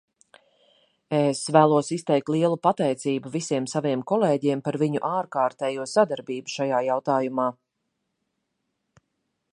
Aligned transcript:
Es 1.17 1.41
vēlos 1.57 1.91
izteikt 1.97 2.31
lielu 2.35 2.57
pateicību 2.67 3.33
visiem 3.37 3.69
saviem 3.75 4.05
kolēģiem 4.13 4.65
par 4.69 4.79
viņu 4.85 5.05
ārkārtējo 5.13 5.89
sadarbību 5.95 6.57
šajā 6.57 6.83
jautājumā. 6.91 7.49